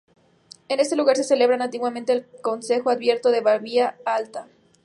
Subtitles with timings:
[0.67, 4.47] En este lugar se celebraba antiguamente el concejo abierto de Babia Alta.